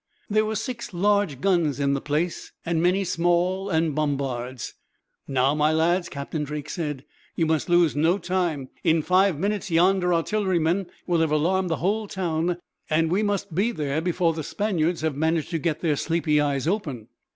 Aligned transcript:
There 0.31 0.45
were 0.45 0.55
six 0.55 0.95
large 0.95 1.41
guns 1.41 1.79
in 1.79 1.93
the 1.93 2.01
place, 2.01 2.51
and 2.65 2.81
many 2.81 3.03
small, 3.03 3.69
and 3.69 3.93
bombards. 3.93 4.73
"Now, 5.27 5.53
my 5.53 5.71
lads," 5.71 6.09
Captain 6.09 6.43
Drake 6.43 6.71
said, 6.71 7.05
"you 7.35 7.45
must 7.45 7.69
lose 7.69 7.95
no 7.95 8.17
time. 8.17 8.69
In 8.83 9.03
five 9.03 9.37
minutes, 9.37 9.69
yonder 9.69 10.11
artillerymen 10.11 10.87
will 11.05 11.19
have 11.19 11.29
alarmed 11.31 11.69
the 11.69 11.75
whole 11.85 12.07
town, 12.07 12.57
and 12.89 13.11
we 13.11 13.21
must 13.21 13.53
be 13.53 13.71
there 13.71 14.01
before 14.01 14.33
the 14.33 14.41
Spaniards 14.43 15.01
have 15.01 15.15
managed 15.15 15.51
to 15.51 15.59
get 15.59 15.81
their 15.81 15.95
sleepy 15.95 16.41
eyes 16.41 16.67
open. 16.67 17.07